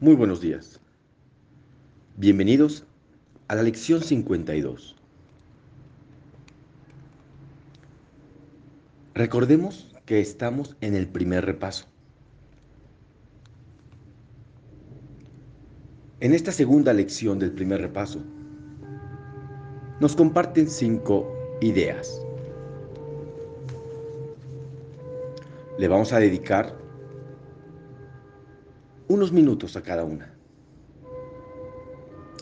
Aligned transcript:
Muy 0.00 0.14
buenos 0.14 0.40
días. 0.40 0.78
Bienvenidos 2.16 2.86
a 3.48 3.56
la 3.56 3.64
lección 3.64 4.00
52. 4.00 4.94
Recordemos 9.12 9.92
que 10.06 10.20
estamos 10.20 10.76
en 10.80 10.94
el 10.94 11.08
primer 11.08 11.44
repaso. 11.44 11.86
En 16.20 16.32
esta 16.32 16.52
segunda 16.52 16.92
lección 16.92 17.40
del 17.40 17.50
primer 17.50 17.80
repaso, 17.80 18.20
nos 19.98 20.14
comparten 20.14 20.70
cinco 20.70 21.26
ideas. 21.60 22.24
Le 25.76 25.88
vamos 25.88 26.12
a 26.12 26.20
dedicar 26.20 26.87
unos 29.08 29.32
minutos 29.32 29.74
a 29.76 29.82
cada 29.82 30.04
una. 30.04 30.34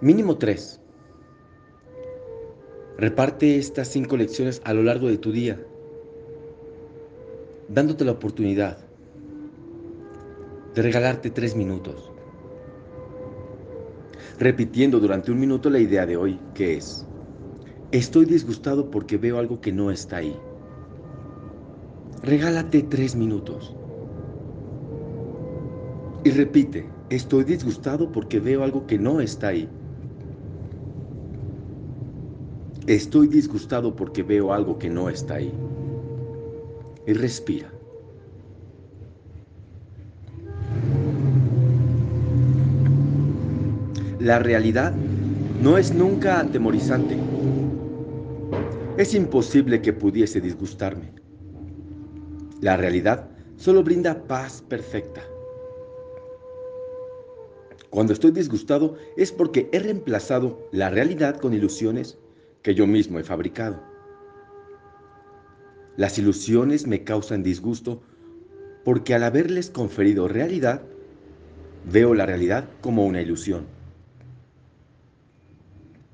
Mínimo 0.00 0.36
tres. 0.36 0.80
Reparte 2.98 3.56
estas 3.56 3.88
cinco 3.88 4.16
lecciones 4.16 4.60
a 4.64 4.74
lo 4.74 4.82
largo 4.82 5.08
de 5.08 5.16
tu 5.16 5.32
día, 5.32 5.58
dándote 7.68 8.04
la 8.04 8.12
oportunidad 8.12 8.78
de 10.74 10.82
regalarte 10.82 11.30
tres 11.30 11.56
minutos, 11.56 12.12
repitiendo 14.38 15.00
durante 15.00 15.32
un 15.32 15.40
minuto 15.40 15.70
la 15.70 15.78
idea 15.78 16.04
de 16.04 16.18
hoy, 16.18 16.38
que 16.54 16.76
es, 16.76 17.06
estoy 17.90 18.26
disgustado 18.26 18.90
porque 18.90 19.16
veo 19.16 19.38
algo 19.38 19.62
que 19.62 19.72
no 19.72 19.90
está 19.90 20.18
ahí. 20.18 20.38
Regálate 22.22 22.82
tres 22.82 23.16
minutos. 23.16 23.79
Y 26.22 26.30
repite, 26.30 26.84
estoy 27.08 27.44
disgustado 27.44 28.12
porque 28.12 28.40
veo 28.40 28.62
algo 28.62 28.86
que 28.86 28.98
no 28.98 29.20
está 29.20 29.48
ahí. 29.48 29.68
Estoy 32.86 33.28
disgustado 33.28 33.96
porque 33.96 34.22
veo 34.22 34.52
algo 34.52 34.78
que 34.78 34.90
no 34.90 35.08
está 35.08 35.34
ahí. 35.36 35.52
Y 37.06 37.14
respira. 37.14 37.70
La 44.18 44.38
realidad 44.40 44.92
no 45.62 45.78
es 45.78 45.94
nunca 45.94 46.40
atemorizante. 46.40 47.16
Es 48.98 49.14
imposible 49.14 49.80
que 49.80 49.94
pudiese 49.94 50.42
disgustarme. 50.42 51.14
La 52.60 52.76
realidad 52.76 53.30
solo 53.56 53.82
brinda 53.82 54.22
paz 54.24 54.62
perfecta. 54.68 55.22
Cuando 57.88 58.12
estoy 58.12 58.30
disgustado 58.32 58.96
es 59.16 59.32
porque 59.32 59.68
he 59.72 59.78
reemplazado 59.78 60.68
la 60.70 60.90
realidad 60.90 61.40
con 61.40 61.54
ilusiones 61.54 62.18
que 62.62 62.74
yo 62.74 62.86
mismo 62.86 63.18
he 63.18 63.24
fabricado. 63.24 63.82
Las 65.96 66.18
ilusiones 66.18 66.86
me 66.86 67.04
causan 67.04 67.42
disgusto 67.42 68.02
porque 68.84 69.14
al 69.14 69.24
haberles 69.24 69.70
conferido 69.70 70.28
realidad, 70.28 70.82
veo 71.90 72.14
la 72.14 72.26
realidad 72.26 72.68
como 72.80 73.06
una 73.06 73.22
ilusión. 73.22 73.66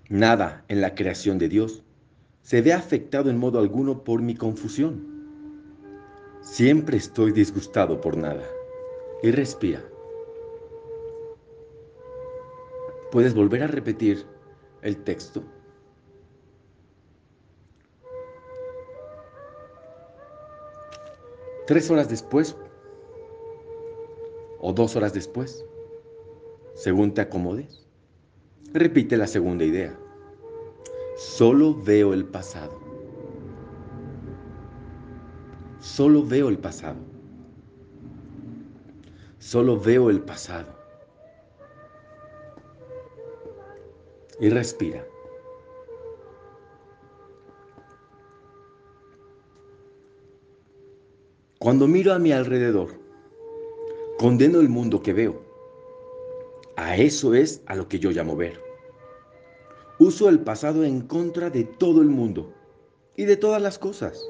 Nada 0.09 0.65
en 0.69 0.81
la 0.81 0.95
creación 0.95 1.39
de 1.39 1.49
Dios 1.49 1.83
se 2.43 2.63
ve 2.63 2.73
afectado 2.73 3.29
en 3.29 3.39
modo 3.39 3.59
alguno 3.59 4.05
por 4.05 4.23
mi 4.23 4.35
confusión. 4.35 5.17
Siempre 6.43 6.97
estoy 6.97 7.33
disgustado 7.33 8.01
por 8.01 8.17
nada. 8.17 8.45
Y 9.23 9.33
respira. 9.33 9.83
Puedes 13.11 13.35
volver 13.35 13.63
a 13.63 13.67
repetir 13.67 14.27
el 14.83 14.97
texto. 15.05 15.43
Tres 21.67 21.91
horas 21.91 22.09
después 22.09 22.57
o 24.61 24.73
dos 24.73 24.97
horas 24.97 25.13
después, 25.13 25.65
según 26.75 27.15
te 27.15 27.21
acomodes, 27.21 27.87
repite 28.73 29.17
la 29.17 29.27
segunda 29.27 29.65
idea. 29.65 29.97
Solo 31.17 31.75
veo 31.75 32.13
el 32.13 32.25
pasado. 32.25 32.79
Solo 35.81 36.25
veo 36.25 36.49
el 36.49 36.59
pasado. 36.59 36.99
Solo 39.39 39.79
veo 39.79 40.11
el 40.11 40.21
pasado. 40.21 40.86
Y 44.41 44.49
respira. 44.49 45.07
Cuando 51.59 51.89
miro 51.89 52.13
a 52.13 52.19
mi 52.19 52.33
alrededor, 52.33 52.91
condeno 54.19 54.61
el 54.61 54.69
mundo 54.69 55.03
que 55.03 55.13
veo. 55.13 55.43
A 56.77 56.97
eso 56.97 57.35
es 57.35 57.63
a 57.67 57.75
lo 57.75 57.89
que 57.89 57.99
yo 57.99 58.11
llamo 58.11 58.37
ver. 58.37 58.61
Uso 59.99 60.29
el 60.29 60.41
pasado 60.41 60.85
en 60.85 61.01
contra 61.01 61.49
de 61.49 61.65
todo 61.65 62.03
el 62.03 62.09
mundo 62.09 62.53
y 63.17 63.25
de 63.25 63.37
todas 63.39 63.63
las 63.63 63.79
cosas, 63.79 64.23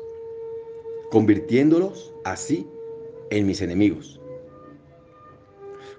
convirtiéndolos 1.10 2.14
así 2.24 2.66
en 3.30 3.46
mis 3.46 3.60
enemigos. 3.60 4.20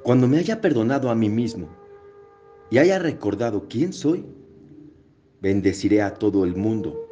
Cuando 0.03 0.27
me 0.27 0.37
haya 0.37 0.61
perdonado 0.61 1.09
a 1.09 1.15
mí 1.15 1.27
mismo 1.27 1.67
y 2.69 2.77
haya 2.79 2.99
recordado 2.99 3.67
quién 3.69 3.93
soy, 3.93 4.25
bendeciré 5.41 6.01
a 6.01 6.13
todo 6.13 6.43
el 6.43 6.55
mundo 6.55 7.07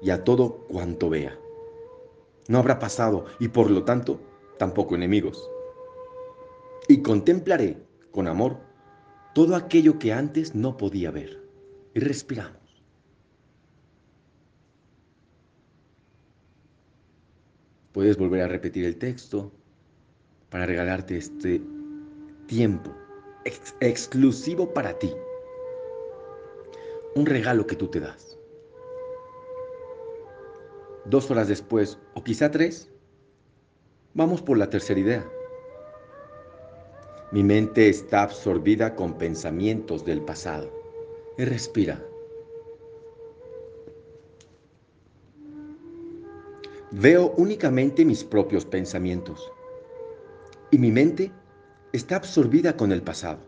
y 0.00 0.10
a 0.10 0.22
todo 0.22 0.66
cuanto 0.68 1.10
vea. 1.10 1.38
No 2.48 2.58
habrá 2.58 2.78
pasado 2.78 3.24
y 3.40 3.48
por 3.48 3.70
lo 3.70 3.84
tanto 3.84 4.20
tampoco 4.58 4.94
enemigos. 4.94 5.50
Y 6.88 7.02
contemplaré 7.02 7.78
con 8.10 8.28
amor 8.28 8.58
todo 9.34 9.56
aquello 9.56 9.98
que 9.98 10.12
antes 10.12 10.54
no 10.54 10.76
podía 10.76 11.10
ver. 11.10 11.42
Y 11.94 12.00
respiramos. 12.00 12.58
Puedes 17.92 18.18
volver 18.18 18.42
a 18.42 18.48
repetir 18.48 18.84
el 18.84 18.96
texto 18.96 19.52
para 20.50 20.66
regalarte 20.66 21.16
este 21.16 21.62
tiempo 22.46 22.90
exclusivo 23.80 24.72
para 24.72 24.98
ti. 24.98 25.14
Un 27.14 27.26
regalo 27.26 27.66
que 27.66 27.76
tú 27.76 27.88
te 27.88 28.00
das. 28.00 28.38
Dos 31.04 31.30
horas 31.30 31.48
después, 31.48 31.98
o 32.14 32.24
quizá 32.24 32.50
tres, 32.50 32.90
vamos 34.14 34.40
por 34.40 34.56
la 34.56 34.70
tercera 34.70 35.00
idea. 35.00 35.24
Mi 37.30 37.42
mente 37.42 37.88
está 37.88 38.22
absorbida 38.22 38.94
con 38.94 39.18
pensamientos 39.18 40.04
del 40.04 40.22
pasado. 40.22 40.70
Y 41.36 41.44
respira. 41.44 42.00
Veo 46.92 47.34
únicamente 47.36 48.04
mis 48.04 48.22
propios 48.22 48.64
pensamientos. 48.64 49.50
Y 50.70 50.78
mi 50.78 50.92
mente 50.92 51.32
está 51.94 52.16
absorbida 52.16 52.76
con 52.76 52.90
el 52.90 53.02
pasado. 53.02 53.38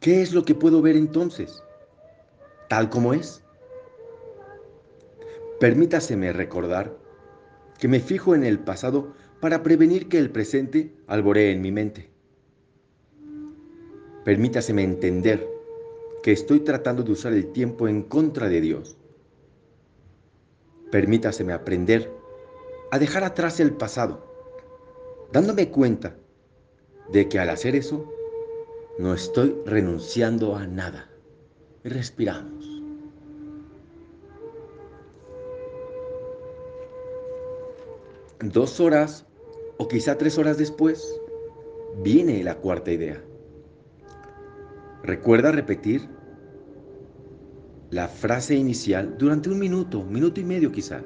¿Qué 0.00 0.22
es 0.22 0.32
lo 0.32 0.46
que 0.46 0.54
puedo 0.54 0.80
ver 0.80 0.96
entonces? 0.96 1.62
Tal 2.70 2.88
como 2.88 3.12
es. 3.12 3.44
Permítaseme 5.60 6.32
recordar 6.32 6.96
que 7.78 7.86
me 7.86 8.00
fijo 8.00 8.34
en 8.34 8.44
el 8.44 8.60
pasado 8.60 9.12
para 9.40 9.62
prevenir 9.62 10.08
que 10.08 10.18
el 10.18 10.30
presente 10.30 10.94
alboree 11.06 11.52
en 11.52 11.60
mi 11.60 11.70
mente. 11.70 12.08
Permítaseme 14.24 14.82
entender 14.82 15.46
que 16.22 16.32
estoy 16.32 16.60
tratando 16.60 17.02
de 17.02 17.12
usar 17.12 17.34
el 17.34 17.52
tiempo 17.52 17.88
en 17.88 18.04
contra 18.04 18.48
de 18.48 18.62
Dios. 18.62 18.96
Permítaseme 20.90 21.52
aprender 21.52 22.10
a 22.90 22.98
dejar 22.98 23.22
atrás 23.22 23.60
el 23.60 23.74
pasado 23.74 24.29
dándome 25.32 25.70
cuenta 25.70 26.16
de 27.12 27.28
que 27.28 27.38
al 27.38 27.50
hacer 27.50 27.76
eso 27.76 28.04
no 28.98 29.14
estoy 29.14 29.56
renunciando 29.64 30.56
a 30.56 30.66
nada. 30.66 31.08
Respiramos. 31.84 32.66
Dos 38.42 38.80
horas 38.80 39.26
o 39.78 39.88
quizá 39.88 40.16
tres 40.18 40.38
horas 40.38 40.58
después 40.58 41.20
viene 42.02 42.42
la 42.42 42.56
cuarta 42.56 42.90
idea. 42.90 43.22
Recuerda 45.02 45.52
repetir 45.52 46.08
la 47.90 48.08
frase 48.08 48.54
inicial 48.54 49.16
durante 49.18 49.50
un 49.50 49.58
minuto, 49.58 50.02
minuto 50.04 50.40
y 50.40 50.44
medio 50.44 50.72
quizá. 50.72 51.02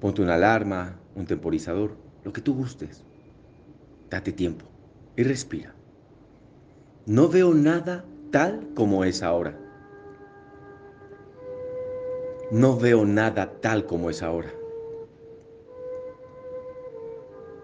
Ponte 0.00 0.22
una 0.22 0.34
alarma, 0.34 1.00
un 1.14 1.26
temporizador 1.26 2.03
lo 2.24 2.32
que 2.32 2.40
tú 2.40 2.54
gustes. 2.54 3.04
date 4.10 4.32
tiempo 4.32 4.64
y 5.16 5.22
respira. 5.22 5.74
No 7.06 7.28
veo 7.28 7.52
nada 7.52 8.04
tal 8.30 8.68
como 8.74 9.04
es 9.04 9.22
ahora. 9.22 9.58
No 12.50 12.76
veo 12.78 13.04
nada 13.04 13.60
tal 13.60 13.86
como 13.86 14.10
es 14.10 14.22
ahora. 14.22 14.50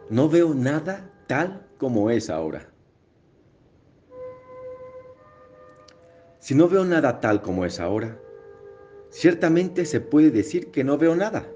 No 0.08 0.28
veo 0.28 0.54
nada 0.54 1.10
tal 1.26 1.66
como 1.78 2.10
es 2.10 2.28
ahora. 2.28 2.68
Si 6.40 6.54
no 6.54 6.68
veo 6.68 6.84
nada 6.84 7.20
tal 7.20 7.42
como 7.42 7.64
es 7.64 7.78
ahora, 7.78 8.18
ciertamente 9.10 9.84
se 9.84 10.00
puede 10.00 10.30
decir 10.30 10.70
que 10.70 10.82
no 10.82 10.98
veo 10.98 11.14
nada. 11.14 11.46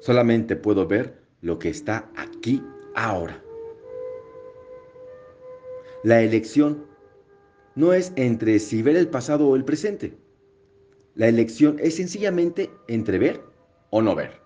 Solamente 0.00 0.56
puedo 0.56 0.86
ver 0.86 1.25
lo 1.46 1.60
que 1.60 1.68
está 1.68 2.10
aquí 2.16 2.60
ahora. 2.96 3.40
La 6.02 6.20
elección 6.20 6.84
no 7.76 7.92
es 7.92 8.12
entre 8.16 8.58
si 8.58 8.82
ver 8.82 8.96
el 8.96 9.06
pasado 9.06 9.46
o 9.46 9.54
el 9.54 9.64
presente. 9.64 10.18
La 11.14 11.28
elección 11.28 11.78
es 11.78 11.94
sencillamente 11.96 12.70
entre 12.88 13.18
ver 13.18 13.40
o 13.90 14.02
no 14.02 14.16
ver. 14.16 14.40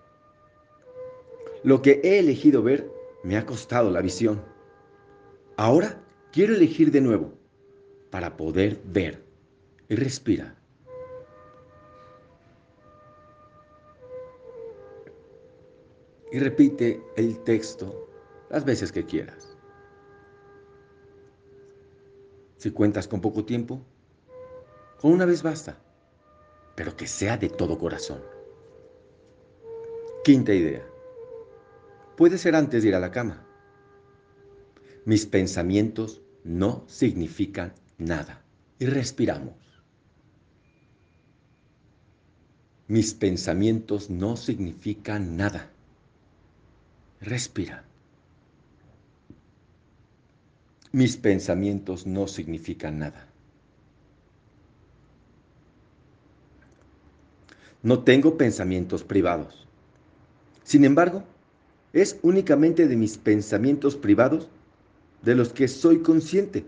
Lo 1.63 1.81
que 1.81 2.01
he 2.03 2.19
elegido 2.19 2.61
ver 2.61 2.87
me 3.23 3.35
ha 3.35 3.47
costado 3.47 3.89
la 3.89 4.01
visión. 4.01 4.39
Ahora 5.57 6.03
quiero 6.31 6.53
elegir 6.53 6.91
de 6.91 7.01
nuevo 7.01 7.33
para 8.11 8.37
poder 8.37 8.79
ver. 8.85 9.23
Y 9.89 9.95
respira. 9.95 10.60
Y 16.31 16.39
repite 16.39 17.03
el 17.17 17.39
texto 17.43 18.09
las 18.49 18.63
veces 18.63 18.91
que 18.91 19.05
quieras. 19.05 19.57
Si 22.57 22.71
cuentas 22.71 23.07
con 23.07 23.21
poco 23.21 23.43
tiempo, 23.43 23.81
con 24.99 25.11
una 25.11 25.25
vez 25.25 25.43
basta, 25.43 25.77
pero 26.75 26.95
que 26.95 27.07
sea 27.07 27.37
de 27.37 27.49
todo 27.49 27.77
corazón. 27.77 28.21
Quinta 30.23 30.53
idea. 30.53 30.85
Puede 32.15 32.37
ser 32.37 32.55
antes 32.55 32.83
de 32.83 32.89
ir 32.89 32.95
a 32.95 32.99
la 32.99 33.11
cama. 33.11 33.45
Mis 35.05 35.25
pensamientos 35.25 36.21
no 36.43 36.83
significan 36.87 37.73
nada. 37.97 38.45
Y 38.77 38.85
respiramos. 38.85 39.55
Mis 42.87 43.15
pensamientos 43.15 44.09
no 44.09 44.37
significan 44.37 45.37
nada. 45.37 45.70
Respira. 47.21 47.83
Mis 50.91 51.17
pensamientos 51.17 52.07
no 52.07 52.27
significan 52.27 52.97
nada. 52.97 53.27
No 57.83 58.03
tengo 58.03 58.37
pensamientos 58.37 59.03
privados. 59.03 59.67
Sin 60.63 60.83
embargo, 60.83 61.23
es 61.93 62.19
únicamente 62.23 62.87
de 62.87 62.95
mis 62.95 63.17
pensamientos 63.17 63.95
privados 63.95 64.49
de 65.21 65.35
los 65.35 65.53
que 65.53 65.67
soy 65.67 66.01
consciente. 66.01 66.65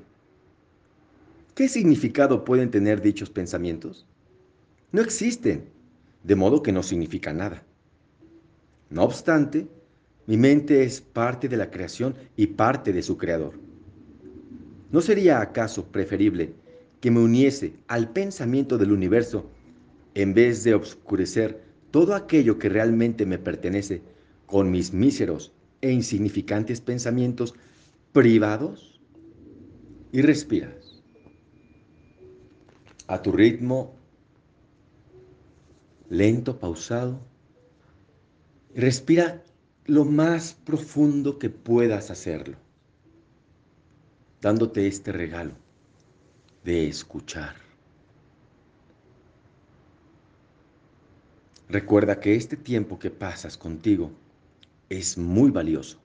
¿Qué 1.56 1.68
significado 1.68 2.46
pueden 2.46 2.70
tener 2.70 3.02
dichos 3.02 3.30
pensamientos? 3.30 4.06
No 4.92 5.02
existen, 5.02 5.70
de 6.24 6.36
modo 6.36 6.62
que 6.62 6.72
no 6.72 6.84
significan 6.84 7.38
nada. 7.38 7.64
No 8.90 9.04
obstante, 9.04 9.68
mi 10.26 10.38
mente 10.38 10.84
es 10.84 11.02
parte 11.02 11.50
de 11.50 11.58
la 11.58 11.70
creación 11.70 12.16
y 12.38 12.48
parte 12.48 12.94
de 12.94 13.02
su 13.02 13.18
creador. 13.18 13.54
¿No 14.92 15.02
sería 15.02 15.42
acaso 15.42 15.86
preferible 15.86 16.54
que 17.02 17.12
me 17.12 17.20
uniese 17.20 17.74
al 17.88 18.10
pensamiento 18.10 18.78
del 18.78 18.92
universo 18.92 19.50
en 20.16 20.34
vez 20.34 20.64
de 20.64 20.76
obscurecer 20.76 21.62
todo 21.92 22.16
aquello 22.16 22.58
que 22.58 22.70
realmente 22.70 23.26
me 23.26 23.38
pertenece 23.38 24.02
con 24.46 24.72
mis 24.72 24.94
míseros 24.94 25.52
e 25.82 25.92
insignificantes 25.92 26.80
pensamientos 26.80 27.54
privados? 28.14 29.00
Y 30.12 30.22
respiras 30.22 31.04
a 33.08 33.22
tu 33.22 33.32
ritmo, 33.32 33.96
lento, 36.10 36.60
pausado. 36.60 37.20
Respira 38.76 39.44
lo 39.86 40.06
más 40.06 40.54
profundo 40.54 41.40
que 41.40 41.50
puedas 41.50 42.10
hacerlo, 42.10 42.58
dándote 44.42 44.88
este 44.88 45.12
regalo 45.12 45.54
de 46.64 46.88
escuchar. 46.88 47.56
Recuerda 51.68 52.20
que 52.20 52.36
este 52.36 52.56
tiempo 52.56 53.00
que 53.00 53.10
pasas 53.10 53.58
contigo 53.58 54.12
es 54.90 55.18
muy 55.18 55.50
valioso. 55.50 56.03